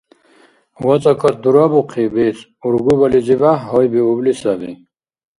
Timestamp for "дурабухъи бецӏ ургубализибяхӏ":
1.41-3.65